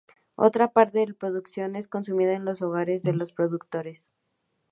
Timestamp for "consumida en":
1.87-2.43